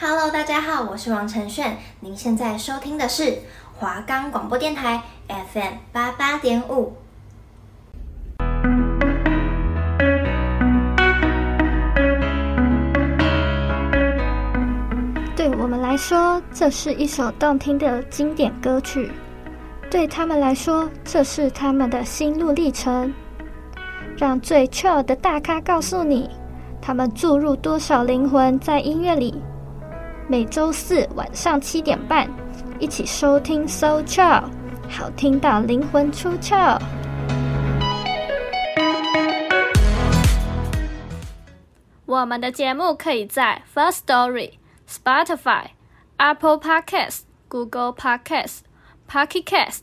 [0.00, 3.38] Hello，大家好，我是王承炫，您现在收听的是
[3.74, 6.92] 华冈广播电台 FM 八八点五。
[15.34, 19.10] 对我们来说，这是一首动听的经典歌曲；
[19.90, 23.12] 对他们来说，这是他们的心路历程。
[24.16, 26.30] 让最 chill 的大咖告诉你，
[26.80, 29.42] 他们注入多少灵魂在音乐里。
[30.30, 32.28] 每周四晚上七点半，
[32.78, 34.44] 一起收听 So Chill，
[34.86, 36.78] 好听到灵魂出窍。
[42.04, 44.52] 我们的节目可以在 First Story、
[44.86, 45.68] Spotify、
[46.18, 48.58] Apple Podcast、Google Podcast、
[49.10, 49.80] Pocket Cast、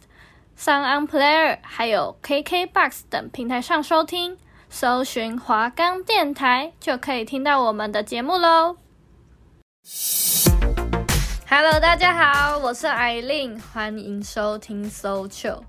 [0.55, 4.38] SoundOn Player，还有 KKBox 等平台上收听。
[4.70, 8.77] 搜寻华冈电台就可以听到我们的节目喽。
[11.58, 15.61] Hello，大家好，我是艾琳，欢迎收听 So Chill。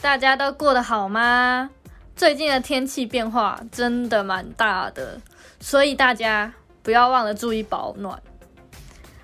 [0.00, 1.68] 大家都过得好吗？
[2.16, 5.20] 最近的天气变化真的蛮大的，
[5.60, 6.50] 所以大家
[6.82, 8.22] 不要忘了注意保暖。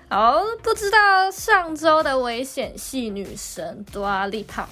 [0.09, 4.65] 好，不知道上周的危险系女神 Dua Lipa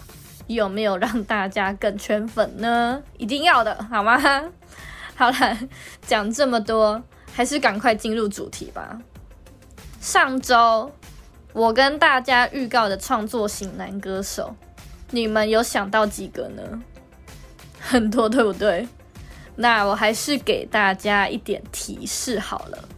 [0.45, 3.01] 有没有让大家更圈粉呢？
[3.17, 4.21] 一定要的，好吗？
[5.17, 5.57] 好了，
[6.05, 7.01] 讲这么多，
[7.33, 8.99] 还是赶快进入主题吧。
[9.99, 10.89] 上周
[11.53, 14.55] 我跟大家预告的创作型男歌手，
[15.11, 16.81] 你们有想到几个呢？
[17.79, 18.87] 很多，对不对？
[19.55, 22.89] 那我还是给大家一点提示好了。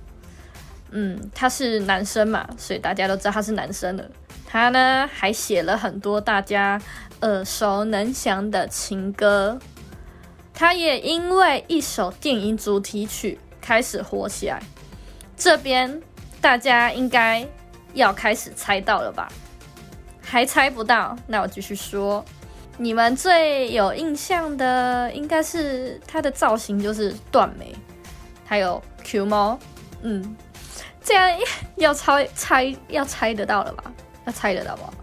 [0.91, 4.03] 嗯，他是男生嘛，所以大家都知道他是男生了。
[4.45, 6.81] 他呢还写了很多大家
[7.21, 9.57] 耳熟能详的情歌。
[10.53, 14.61] 他也因为一首电影主题曲开始火起来。
[15.37, 16.01] 这边。
[16.41, 17.47] 大家应该
[17.93, 19.27] 要开始猜到了吧？
[20.21, 21.17] 还猜不到？
[21.27, 22.23] 那我继续说。
[22.77, 27.75] 你们最有印象的应该是它的造型，就是断眉，
[28.45, 29.59] 还有 Q 毛。
[30.01, 30.35] 嗯，
[31.03, 31.29] 这样
[31.75, 33.83] 要猜猜要猜得到了吧？
[34.25, 34.93] 要猜得到吧？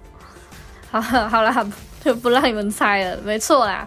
[0.90, 1.72] 好， 好了，
[2.02, 3.16] 就不让你们猜了。
[3.18, 3.86] 没错啦，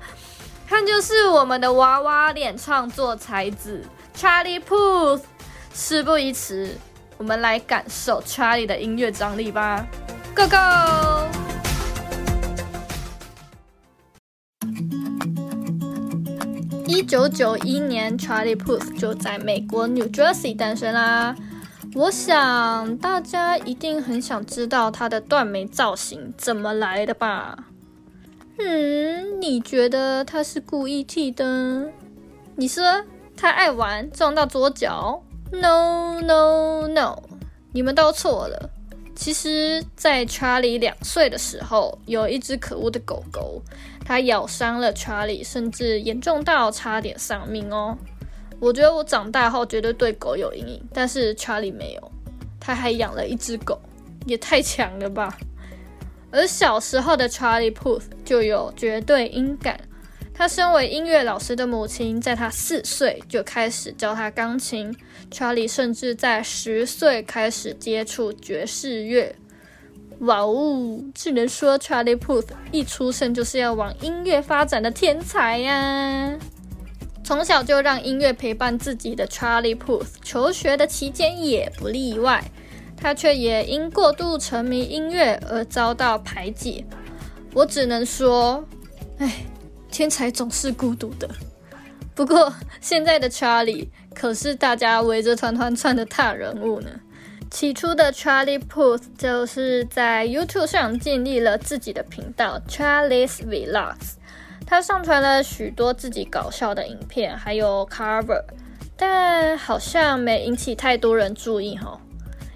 [0.70, 3.84] 他就是我们的娃娃脸创作才子
[4.16, 5.24] Charlie Puth。
[5.74, 6.78] 事不宜迟。
[7.22, 9.86] 我们来感受 Charlie 的音乐张力吧
[10.36, 10.58] ，Go Go！
[16.88, 21.36] 一九九一年，Charlie Puth 就在美国 New Jersey 诞生啦。
[21.94, 27.66] 我想大家一定很想知道他的断眉造型怎么来的吧？
[28.58, 31.92] 嗯，你觉得他是故意剃的？
[32.56, 33.06] 你说
[33.38, 35.22] 他爱玩，撞到左脚
[35.52, 37.22] ？No no no！
[37.74, 38.70] 你们都错了。
[39.16, 43.62] 其实，在查理两岁的时候，有一只可恶的狗狗，
[44.04, 47.96] 它咬伤了查理，甚至严重到差点丧命哦。
[48.60, 52.12] 我觉得我长大后绝对对狗有阴影，但是查理没有，
[52.60, 53.80] 他还养了一只狗，
[54.26, 55.38] 也太强了吧。
[56.32, 59.80] 而小时候的查理·普斯就有绝对音感。
[60.42, 64.92] 他身为音乐老师的母亲，在他四岁就开始教他钢琴。
[65.30, 69.36] 查理甚至在十岁开始接触爵士乐。
[70.22, 76.36] 哇哦，只能说查理·普斯一出生就是要往音乐发展的天才呀！
[77.24, 82.44] 从小就让音乐陪伴自己的查理·普斯，求学的期间也不例外。
[82.98, 86.84] 他却也因过度沉迷音乐而遭到排挤。
[87.54, 88.68] 我只能说，
[89.20, 89.32] 哎。
[89.92, 91.30] 天才总是孤独的，
[92.16, 96.90] 不过现在的 Charlie 可是大家围着团团转的大人物呢。
[97.52, 104.14] 起初的 Charlie Puth 就是在 YouTube 上建立了自己的频道 Charlie's Vlogs，
[104.66, 108.42] 他上传了许多自己搞笑的影片，还有 cover，
[108.96, 112.00] 但好像没引起太多人注意哈。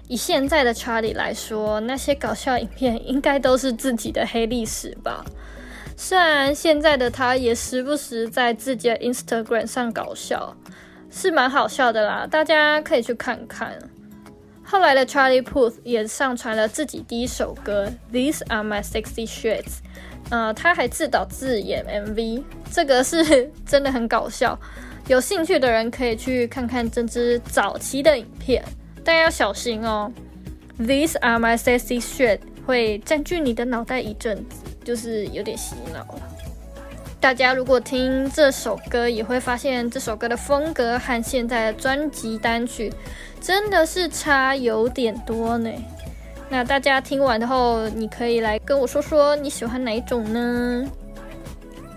[0.08, 5.22] 以现在的 Charlie 来说，那些搞笑影片应该都是自己的黑历史吧。
[5.98, 10.54] 虽然现在的他也时不时在自己的 Instagram 上搞笑，
[11.10, 13.72] 是蛮好笑的啦，大家可以去看看。
[14.62, 19.62] 后来的 Charlie Puth 也上传了自己第一首歌《These Are My Sexy Shirts》，
[20.28, 24.58] 呃，他还自导自演 MV，这个是 真的很搞笑。
[25.08, 28.62] 有兴趣的人可以去看看这支早期的影片，
[29.02, 30.12] 但要小心哦。
[30.78, 34.65] These Are My Sexy Shirt 会占据你的脑袋一阵子。
[34.86, 36.22] 就是有点洗脑了，
[37.18, 42.92] 大家如果听这首歌，也会发现这首歌的风格和现在的专辑单曲
[43.40, 45.68] 真的是差有点多呢。
[46.48, 50.88] 那大家听完之后，你可以来跟我说说你喜欢哪一种呢？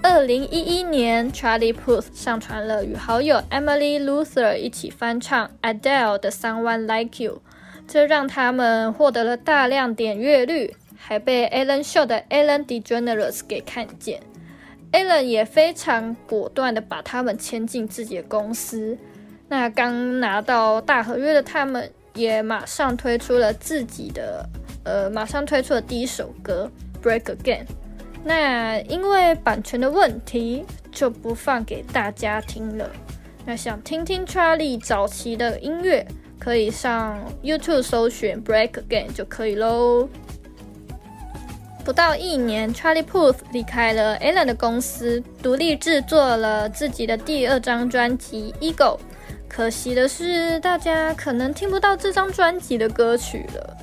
[0.02, 7.36] 二零一一年，Charlie Puth 上传了与好友 Emily Luther 一起翻唱 Adele 的《Someone Like You》，
[7.88, 10.76] 这让他们获得了大量点阅率，
[11.10, 14.22] 还被 Alan Show 的 Alan DeGeneres 给看见。
[14.92, 18.96] ，Alan 也非常果断地把他们签进自己的公司。
[19.48, 24.48] 那刚拿到大合约的他们，也马上推出了自己的，
[24.84, 26.72] 呃，马上推出了第一首歌
[27.04, 27.64] 《Break Again》。
[28.24, 32.88] 那因为版权的问题，就不放给大家听了。
[33.48, 36.06] 那想听听 Charlie 早期的音乐，
[36.38, 40.08] 可以上 YouTube 搜寻《Break Again》就可以喽。
[41.84, 48.98] 不到一年，Charlie Puth 离开了 Ellen 的公司，独立制作了自己的第二张专辑《Ego》。
[49.48, 53.78] 可惜的是，大家可能听不到这张专辑的歌曲了。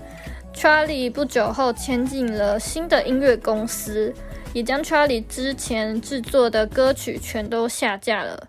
[0.55, 4.15] Charlie 不久后签进了新的音乐公司，
[4.53, 8.47] 也将 Charlie 之前制作的歌曲全都下架了。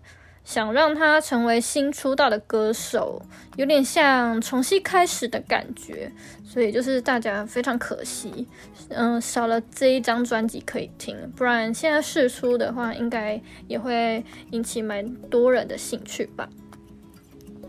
[0.48, 3.20] 想让他成为新出道的歌手，
[3.56, 6.10] 有点像重新开始的感觉，
[6.42, 8.48] 所以就是大家非常可惜，
[8.88, 16.48] 嗯，少了这一张专辑可以听，不然现在试出的话，应该也会引起蛮多人的兴趣吧。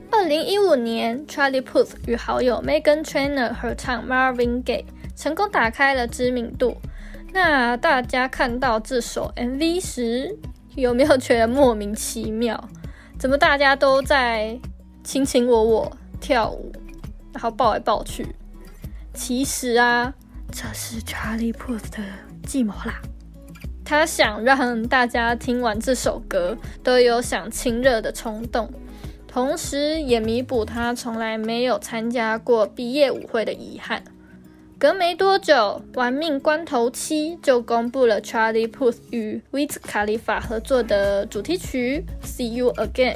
[0.09, 4.85] 二零一五年，Charlie Puth 与好友 Megan Trainor 合唱 Marvin Gaye，
[5.17, 6.77] 成功打开了知名度。
[7.33, 10.37] 那大家看到这首 MV 时，
[10.79, 12.69] 有没有觉得莫名其妙？
[13.19, 14.57] 怎么大家都在
[15.03, 16.71] 卿卿我我跳舞，
[17.33, 18.35] 然后抱来抱去？
[19.13, 20.13] 其实啊，
[20.51, 22.03] 这是 Charlie Puth 的
[22.45, 23.01] 计谋啦。
[23.83, 28.71] 他想让大家听完这首歌都有想亲热的冲动，
[29.27, 34.03] 同时也弥补他从来没有参加过毕业舞会的遗憾。
[34.79, 35.53] 隔没多久，
[35.97, 43.15] 《玩命关头七》就公布了 Charlie Puth 与 Wiz Khalifa 合作的主题曲《See You Again》，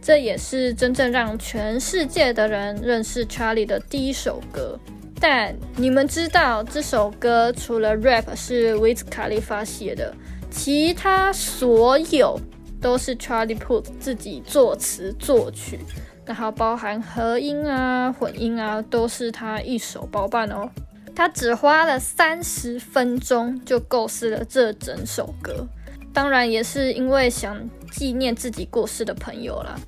[0.00, 4.80] 这也是真正让全世界的人认识 Charlie 的第一首歌。
[5.20, 10.14] 但你们知道，这首歌除了 rap 是 Wiz Khalifa 写的，
[10.50, 12.40] 其他所有
[12.80, 15.78] 都是 Charlie Puth 自己作词作曲，
[16.24, 20.70] 然后包含和音啊、混音啊，都是他一手包办哦。
[21.14, 25.66] 他只花了三十分钟就构思了这整首歌，
[26.12, 29.78] 当然也是因为想纪念自己过世的朋友啦。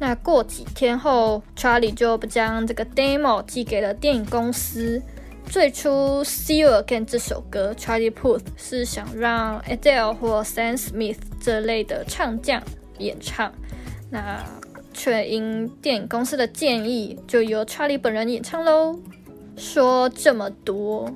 [0.00, 5.00] 那过几天后，Charlie 就将这个 demo 寄给了电影公司。
[5.46, 5.90] 最初
[6.24, 12.62] 《See You Again》这首歌，Charlie Puth 是想让 Adele 或 Sam Smith 这类的唱将
[12.98, 13.52] 演唱，
[14.10, 14.44] 那
[14.92, 18.98] 却因电影公司的建议，就由 Charlie 本人演唱喽。
[19.56, 21.10] 说这么多，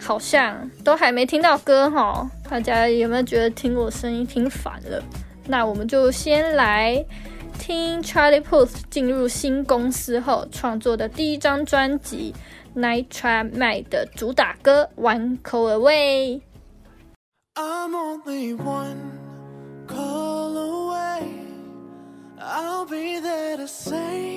[0.00, 5.02] 好像都还没听到歌哈，大家有没有觉得听我声音听烦了？
[5.46, 7.04] 那我们就先来
[7.58, 12.34] 听 Charlie Puth 进入新公司后创作的第一张专辑
[12.80, 13.50] 《Night Trap》
[13.88, 16.40] 的主打歌《One Call Away》。
[17.56, 18.96] I'm only one
[19.86, 21.24] call away.
[22.38, 24.29] I'll be there to save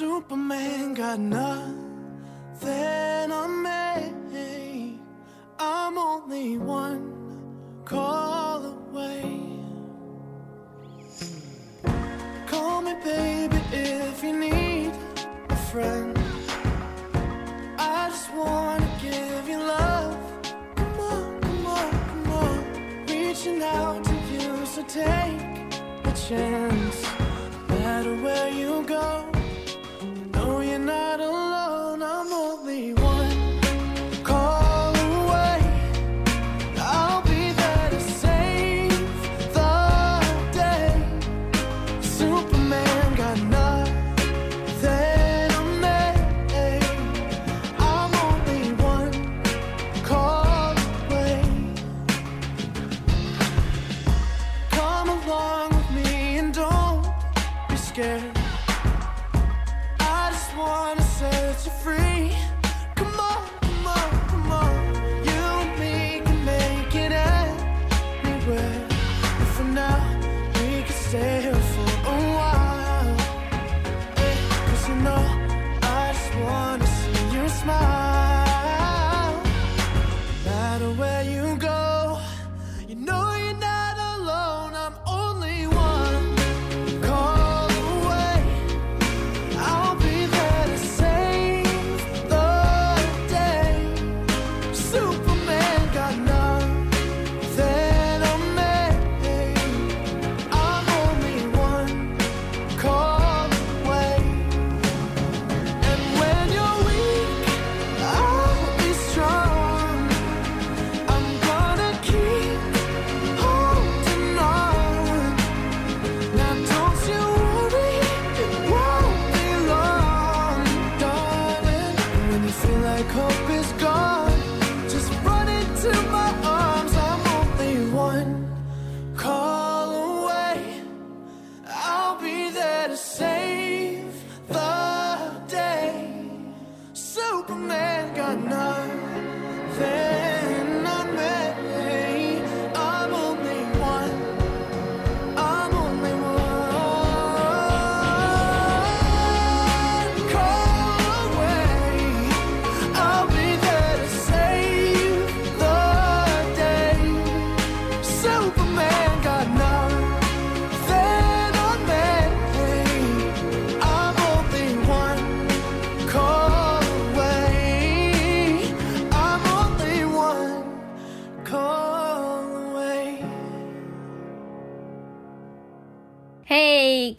[0.00, 1.76] Superman got nothing
[3.30, 3.62] on
[4.32, 4.98] me.
[5.58, 7.04] I'm only one
[7.84, 9.38] call away.
[12.46, 14.92] Call me, baby, if you need
[15.50, 16.18] a friend.
[17.76, 20.16] I just wanna give you love.
[20.76, 23.06] Come on, come on, come on.
[23.06, 25.42] Reaching out to you, so take
[26.04, 27.09] a chance.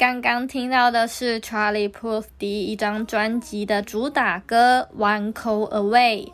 [0.02, 6.26] 刚刚听到的是 Charlie Puth 第一张专辑的主打歌《One Call Away》。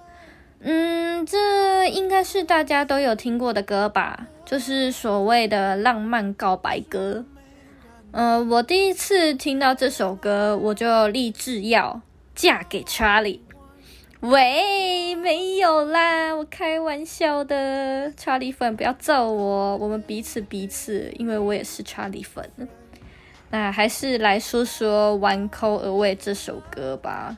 [0.62, 4.28] 嗯，这应该是大家都有听过的歌吧？
[4.46, 7.26] 就是所谓的浪漫告白歌。
[8.12, 12.00] 呃，我第一次听到这首歌，我就立志要
[12.34, 13.42] 嫁给 Charlie。
[14.22, 18.14] 喂，没有啦，我开玩笑的。
[18.14, 22.50] Charlie 粉不要揍我，我们彼此彼此，因为我也是 Charlie 粉。
[23.50, 27.38] 那还是来说说《One Call Away》这首歌吧。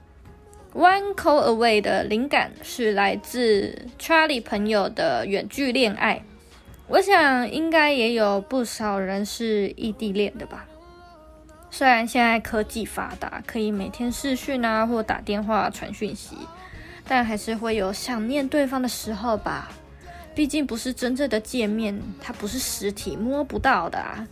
[0.80, 6.24] 《One Call Away》的灵感是来自 Charlie 朋友的远距恋爱。
[6.88, 10.66] 我想应该也有不少人是异地恋的吧。
[11.72, 16.36] 虽然现在科技发达，可以每天视讯啊，或打电话传讯息。
[17.08, 19.72] 但还是会有想念对方的时候吧，
[20.36, 24.28] 毕竟不是真正的见面，它不是实体摸不到的啊。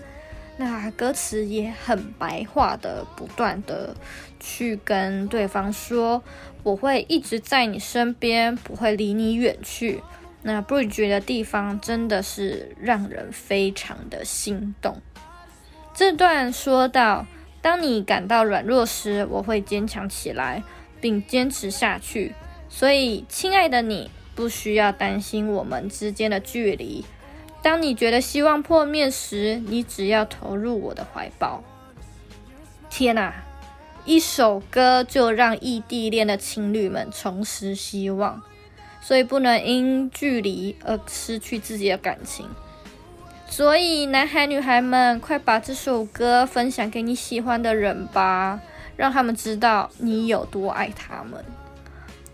[0.57, 3.95] 那歌词也很白话的，不断的
[4.39, 6.23] 去跟对方说，
[6.63, 10.01] 我会一直在你身边，不会离你远去。
[10.41, 15.01] 那 bridge 的地方真的是让人非常的心动。
[15.93, 17.27] 这段说到，
[17.61, 20.63] 当你感到软弱时，我会坚强起来，
[20.99, 22.33] 并坚持下去。
[22.69, 27.05] 所以，亲爱的你，不需要担心我们之间的距离。
[27.67, 31.61] 当你觉得希望破灭时，你只要投入我的怀抱。
[32.89, 33.43] 天哪，
[34.05, 38.41] 一首歌就让异地恋的情侣们重拾希望，
[39.01, 42.47] 所以不能因距离而失去自己的感情。
[43.49, 48.61] 所以，男孩女孩们，快把这首歌分享给你喜欢的人吧，
[48.95, 51.43] 让他们知道你有多爱他们。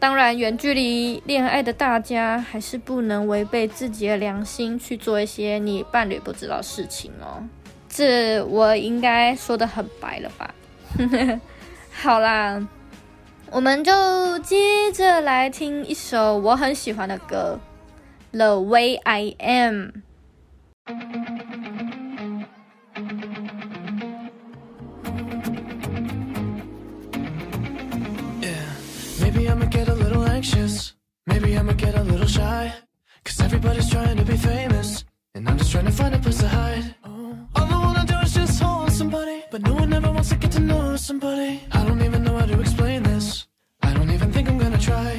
[0.04, 7.42] 当然，远距离恋爱的大家还是不能违背自己的良心去做一些你伴侣不知道事情哦。
[7.88, 10.54] 这我应该说得很白了吧？
[11.90, 12.68] 好啦，
[13.50, 17.58] 我们就接着来听一首我很喜欢的歌，
[18.38, 19.92] 《The Way I Am》。
[30.44, 30.94] anxious.
[31.26, 32.74] Maybe I'ma get a little shy.
[33.24, 35.06] Cause everybody's trying to be famous.
[35.36, 36.96] And I'm just trying to find a place to hide.
[37.06, 37.38] Oh.
[37.56, 39.38] All I wanna do is just hold somebody.
[39.52, 41.62] But no one ever wants to get to know somebody.
[41.72, 43.48] I don't even know how to explain this.
[43.82, 45.12] I don't even think I'm gonna try.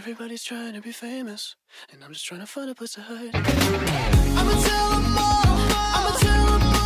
[0.00, 1.56] Everybody's trying to be famous,
[1.92, 3.34] and I'm just trying to find a place to hide.
[3.34, 5.18] I'm a terrible,
[5.94, 6.79] I'm a terrible.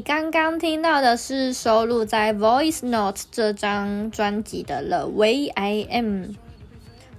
[0.00, 6.22] 刚刚听到的是收录在《Voice Note》这张专辑的《The Way I Am》。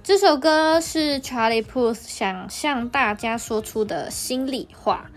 [0.02, 5.10] 这首歌是 Charlie Puth 想向大家说出的心里话。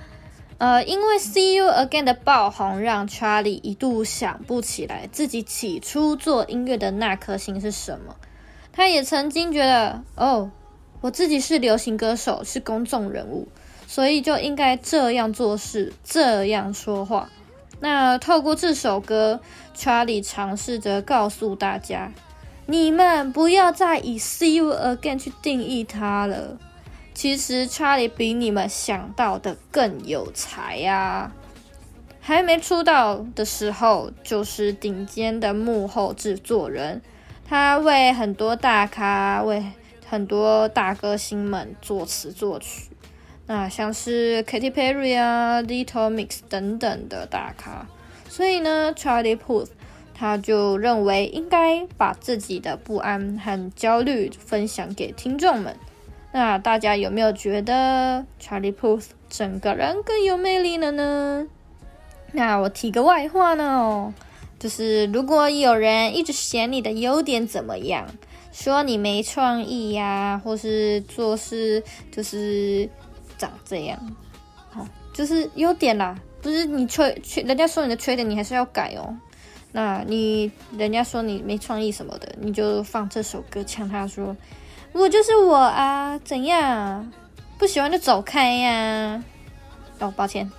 [0.58, 8.16] 呃，因为《See You Again》的爆红，让 Charlie 一度想不起来自己起初做音乐的那颗心是什么。
[8.72, 10.52] 他也曾经觉得，哦，
[11.02, 13.48] 我自己是流行歌手，是公众人物，
[13.88, 17.30] 所以就应该这样做事，这样说话。
[17.84, 19.42] 那透过这首歌
[19.76, 22.14] ，Charlie 尝试着告诉大家。
[22.66, 26.58] 你们不要再以 See you again 去定义他了。
[27.14, 31.34] 其实查理比你们想到的更有才啊！
[32.22, 37.02] 还没出道的时候，就是顶尖的幕后制作人。
[37.46, 39.62] 他为很多大咖、为
[40.08, 42.92] 很多大歌星们作词作曲。
[43.48, 47.88] 那像是 Katy Perry 啊、Little Mix 等等的大咖。
[48.30, 49.70] 所以呢，Charlie Puth。
[50.16, 55.76] 他就认为应该把自己的不安和焦虑分享给听众们。
[56.32, 61.48] 那大家有没有觉得 Charlie Puth 整个人更有魅力了呢？
[62.32, 64.14] 那我提个外话呢，
[64.60, 68.08] 就是如果有人一直嫌你的优点怎么样，
[68.52, 72.88] 说你没创意呀，或是做事就是
[73.44, 74.00] 长这样，
[74.72, 79.14] 好，就是优点啦，不是你缺缺，人家说你的缺点，你还是要改哦。
[79.74, 84.34] 那你人家说你没创意什么的，你就放这首歌呛他说
[84.94, 87.12] ：“我就是我啊，怎样？
[87.58, 89.22] 不喜欢就走开呀、！”
[90.00, 90.50] 哦，抱歉，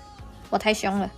[0.50, 1.10] 我太凶了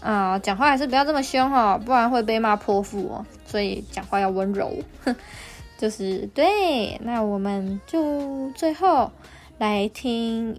[0.00, 0.38] 啊！
[0.38, 3.26] 讲话还是不要这么凶哈，不然会被骂泼妇哦。
[3.44, 4.72] 所以讲话要温柔，
[5.04, 5.14] 哼，
[5.76, 6.98] 就是对。
[7.02, 9.10] 那我们就最后
[9.58, 10.56] 来听，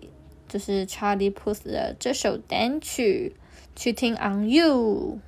[0.52, 3.38] 就是 Charlie Puth 的这首单曲，
[3.74, 5.20] 去听《On You》。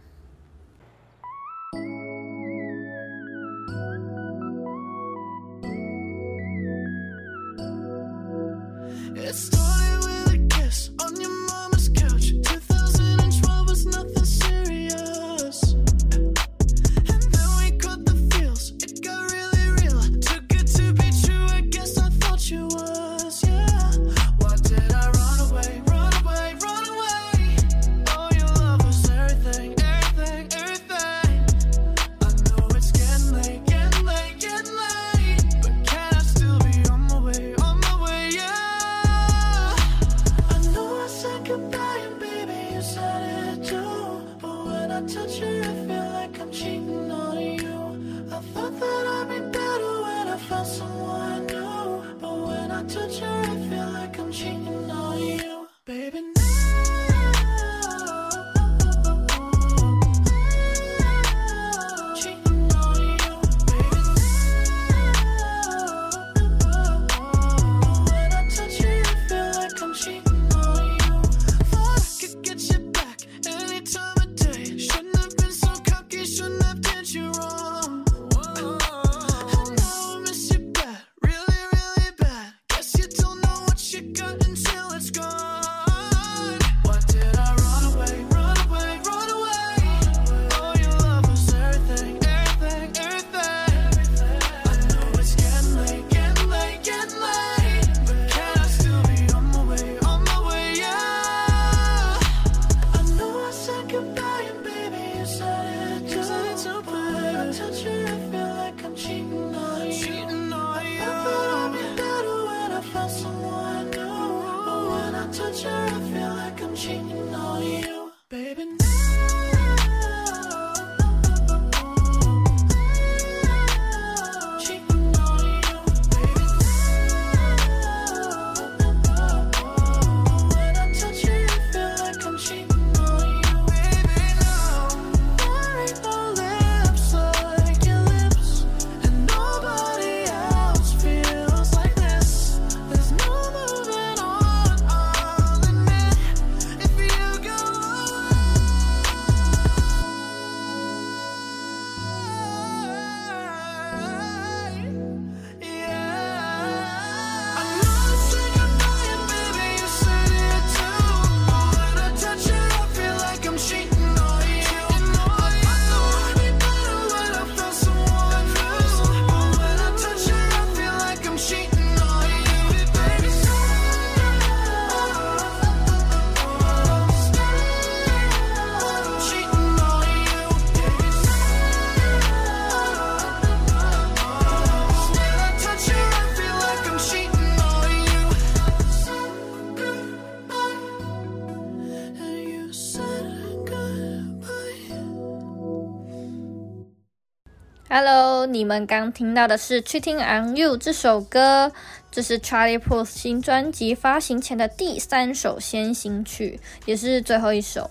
[198.54, 201.72] 你们刚听到的是《Cheating on You》这首歌，
[202.12, 207.90] 这是 Charlie Puth 新专辑发行前的第三首先行曲，也是最后一首。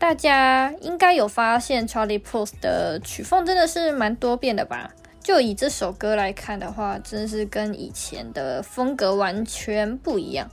[0.00, 4.90] 大家应该有发现，Charlie Puth 的曲风真的是蛮多变的吧？
[5.22, 10.50] 就以这首歌来看的话，真的是跟以前的风格完全不一样。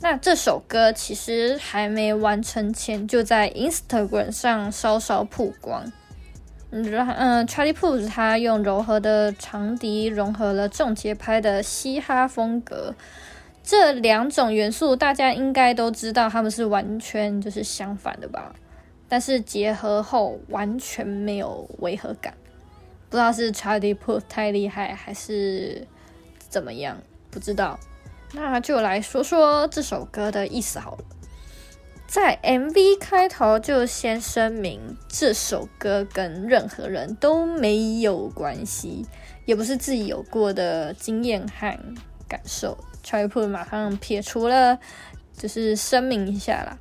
[0.00, 5.92] 那这首歌其实还没完成前，就在 Instagram 上稍稍曝光。
[6.76, 12.96] 嗯，Charlie Puth 他用柔和的长笛融合了重节拍的嘻哈风格，
[13.62, 18.52] 这两种元素大家应该都知道，他们是完全就是相反的吧？
[19.08, 22.34] 但是结合后完全没有违和感，
[23.08, 25.86] 不知道是 Charlie Puth 太厉害还是
[26.48, 26.96] 怎么样，
[27.30, 27.78] 不知道。
[28.32, 31.04] 那就来说说这首歌的意思好了。
[32.14, 39.04] 在 MV 开头就先声明，这首歌跟任何人都没有关系，
[39.46, 41.76] 也不是自己有过的经验和
[42.28, 42.78] 感受。
[43.04, 44.78] Charlie Puth 马上撇除了，
[45.36, 46.78] 就是声明一下啦。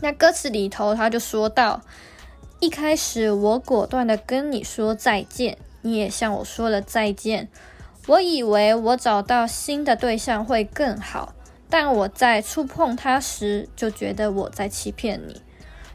[0.00, 1.82] 那歌词里头，他就说到
[2.58, 7.50] ：“一开始我果断的跟你说再见，你也向我说了再见。
[8.06, 11.34] 我以为我找到新的对象会更好，
[11.68, 15.42] 但我在触碰他时，就觉得我在欺骗你。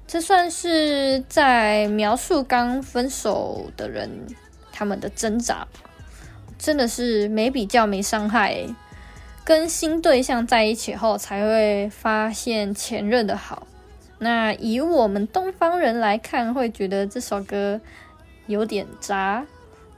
[0.08, 4.10] 这算是在描述刚分手的人
[4.72, 5.66] 他们的挣扎，
[6.58, 8.66] 真的是没比较没伤害。
[9.44, 13.68] 跟新对象在一起后，才会发现前任的好。”
[14.20, 17.82] 那以我们东方人来看，会觉得这首歌
[18.46, 19.48] 有点渣，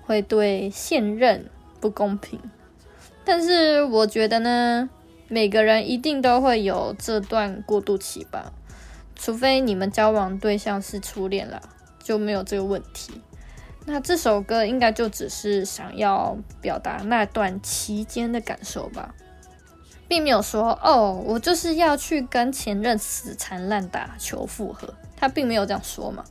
[0.05, 1.49] 会对现任
[1.81, 2.39] 不公平。
[3.25, 4.89] 但是我觉得呢，
[5.33, 8.53] 每个人一定都会有这段过渡期吧，
[9.15, 11.59] 除非你们交往对象是初恋啦，
[12.03, 13.19] 就没有这个问题。
[13.87, 19.15] 那这首歌应该就只是想要表达那段期间的感受吧。
[20.07, 26.23] 并没有说哦，我就是要去跟前任死缠烂打求复合，他并没有这样说嘛。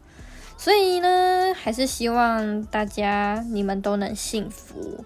[0.57, 5.05] 所以呢，还是希望大家你们都能幸福。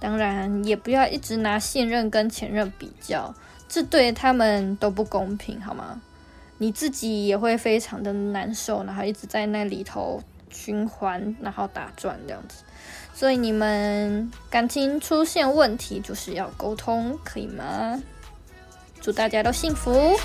[0.00, 3.32] 当然，也不要一直拿现任跟前任比较，
[3.68, 6.00] 这对他们都不公平，好吗？
[6.58, 12.64] 你自己也会非常的难受，然后一直在那里头循环，然后打转这样子。
[13.14, 18.02] 所以你们感情出现问题，就是要沟通，可以吗？
[19.00, 20.18] 祝大家都幸福。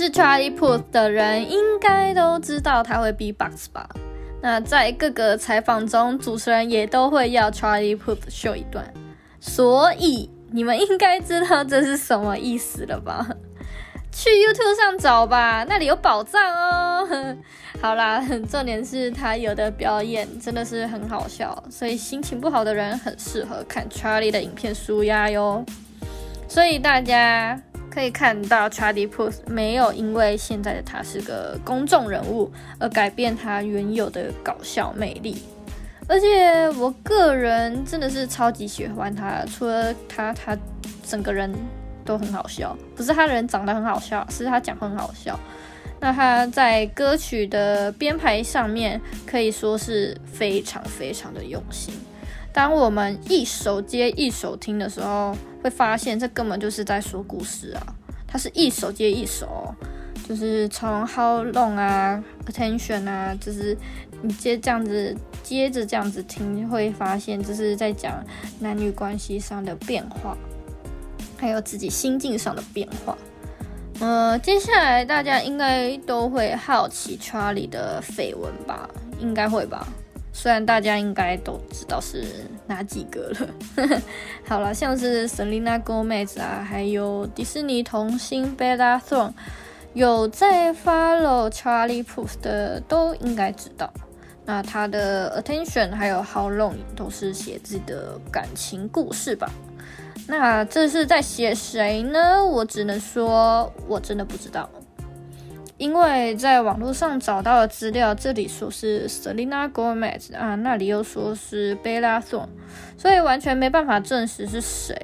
[0.00, 3.86] 识 Charlie Puth 的人应该都知道他会 B box 吧？
[4.40, 8.90] 那在各个采访中，主持人也都会要 Charlie Puth 秀一段，
[9.38, 13.28] 所以你们应该知道这是什么意思了吧？
[14.10, 17.06] 去 YouTube 上找吧，那里有宝藏哦。
[17.82, 25.62] 好啦，重点是他有的表演真的是很好笑，所以心情不好的人很适合看 Charlie 的影片舒压哟。
[26.48, 35.42] 所以大家可以看到 Charlie Puth 没有因为现在的他是个公众人物而改变他原有的搞笑魅力，
[36.06, 40.56] 而且我个人真的是超级喜欢他，除了他，他
[41.02, 41.52] 整个人。
[42.02, 45.38] 都很好笑，不是他人长得很好笑，是他讲很好笑。
[46.00, 51.94] 那他在歌曲的编排上面可以说是非常非常的用心。
[52.52, 57.94] 当我们一首接一首听的时候，会发现这根本就是在说故事啊！
[58.26, 59.74] 它是一首接一首，
[60.28, 63.76] 就是从 How Long 啊，Attention 啊，就是
[64.22, 68.24] 你接这样子接着这样子听，会发现这是在讲
[68.58, 70.36] 男女关系上的变化。
[71.38, 73.16] 还有自己心境上的变化。
[73.98, 78.86] 呃，接下来大家应该都会好奇 Charlie 的绯闻吧？
[79.18, 79.88] 应该会吧？
[80.32, 82.24] 虽然大家应该都知道是
[82.66, 84.00] 哪几个了。
[84.46, 89.32] 好了，像是 Selena Gomez 啊，还有迪士尼童星 Bella Thorne，
[89.92, 93.92] 有在 follow Charlie Puth 的都应该知道。
[94.46, 99.50] 那他的 Attention 还有 How Long 都是写自己的感情故事吧？
[100.26, 102.44] 那这是在写谁呢？
[102.44, 104.68] 我只能说，我真的不知道，
[105.80, 112.50] 因为在网络上找到的资料，这里说是 Selena Gomez 啊，那里又说是 Bella Thorne，
[112.98, 114.94] 所以完全没办法证实是谁。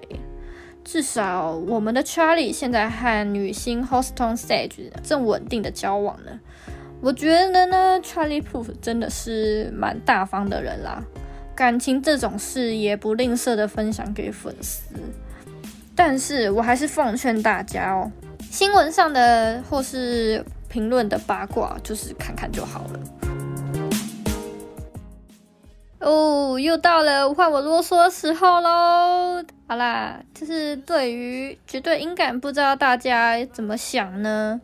[0.85, 6.39] 至少我们的 Charlie 现在和女星 Houston Sage 正稳定的交往呢。
[7.01, 11.03] 我觉得呢，Charlie Puth 真的是蛮大方的人啦。
[11.55, 14.95] 感情这种事也不吝啬的分享给粉丝，
[15.95, 18.13] 但是我还是奉劝大家哦，
[18.51, 20.45] 新闻上的或是
[20.77, 23.01] 评论的八卦，就是看看就好了。
[26.01, 29.43] 哦，又到了换我啰嗦的时候喽！
[29.67, 34.61] 好啦，就是对于绝对音感，不知道大家怎么想呢？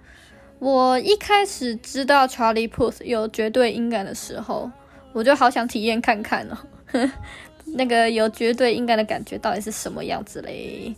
[0.59, 4.71] 我一开始知道 Charlie Puth 有绝对音感的时候，
[5.15, 6.59] 我就好想体验看看哦，
[7.65, 10.95] 那个有绝对音感的感觉到底是什么样子嘞？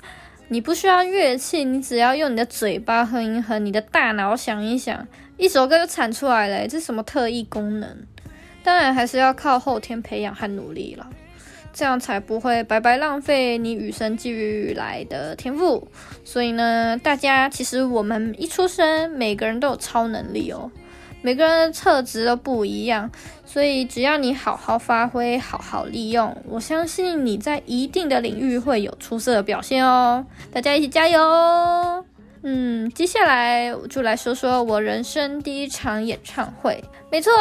[0.49, 7.89] 你不需要乐器，你只要用你的嘴巴哼一哼，你的大脑想一想，一首歌就产出来了，这是什么特异功能？
[8.63, 11.09] 当然还是要靠后天培养和努力了。
[11.73, 15.89] 这样才不会白白浪费你与生俱来的天赋。
[16.25, 20.71] 所以呢，大家其实我们一出生，每个人都有超能力哦，
[21.25, 23.11] 每个人的特质都不一样。
[23.47, 30.25] 所以只要你好好发挥，好好利用，我相信你在一定的领域会有出色的表现哦。
[30.53, 32.05] 大家一起加油！
[32.43, 36.83] 嗯，接下来我就来说说我人生第一场演唱会。
[37.11, 37.33] 没错，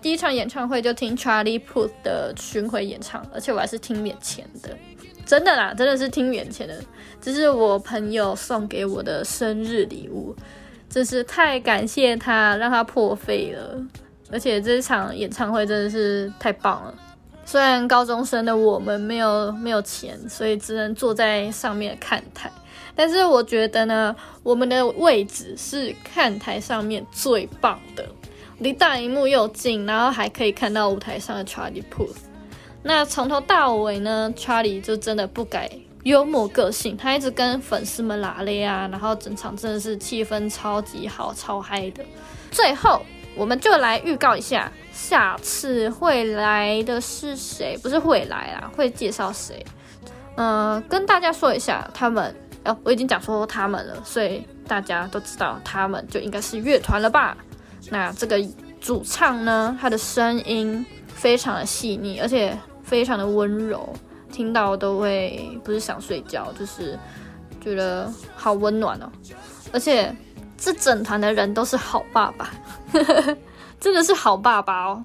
[0.00, 4.70] 第一场演唱会就听 Charlie Puth 的巡回演唱，而且我还是听免钱的，
[5.26, 6.80] 真的啦，真的是听免钱的。
[7.20, 10.34] 这是我朋友送给我的生日礼物，
[10.96, 13.78] 真是太感谢他，让他破费了。
[14.32, 16.94] 而且这场演唱会真的是太棒了。
[17.44, 22.50] 虽然高中生的我们没有没有钱，所以只能坐在上面看台。
[22.94, 28.02] 但是我觉得呢，我们的位置是看台上面最棒的，
[28.60, 32.16] 离大荧幕又近，然后还可以看到舞台上的 Charlie Puth。
[32.82, 35.70] 那从头到尾呢，Charlie 就真的不改
[36.06, 42.04] 幽默个性，他一直跟粉丝们拉咧啊，然后整场真的是气氛超级好，超嗨的。
[42.52, 43.02] 最后，
[43.34, 47.76] 我们就来预告一下，下次会来的是谁？
[47.82, 49.66] 不是会来啦，会介绍谁？
[50.36, 52.32] 嗯、呃，跟大家说一下他们。
[52.64, 57.36] 哦，我已经讲说他们了，所以大家都知道他们就应该是乐团了吧？
[57.90, 58.40] 那这个
[58.80, 63.92] 主唱呢，他的声音非常的细腻，而且非常的温柔，
[64.36, 66.98] 听到都会不是想睡觉，就是
[67.58, 69.10] 觉得好温暖哦。
[69.72, 70.14] 而且
[70.58, 72.50] 这整团的人都是好爸爸，
[73.80, 75.02] 真的是好爸爸哦。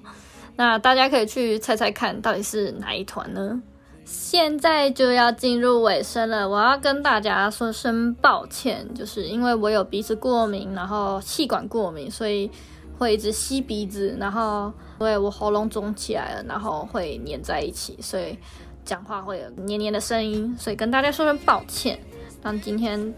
[0.54, 3.58] 那大家可以去猜猜看，到底是哪一团呢？
[4.04, 12.50] 现在就要进入尾声了，我要跟大家说声抱歉，就是因为我有鼻子过敏，然后气管过敏，所以
[12.98, 18.36] 会一直吸鼻子，然后因为我喉咙肿起来了，然后会黏在一起，所以
[18.84, 21.98] 讲话会有黏黏的声音，所以跟大家说声抱歉，
[22.42, 23.14] 让今天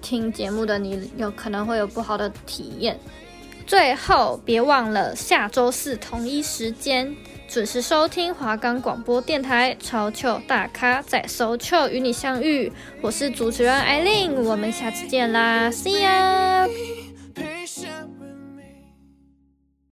[0.00, 2.98] 听节目的你有可能会有不好的体验。
[3.66, 7.14] 最后别忘了下周四同一时间。
[7.48, 12.72] 准时收听华冈广播电台，超糗大咖在 so 秀与你相遇。
[13.02, 16.66] 我是主持人艾琳，我们下次见啦，See ya。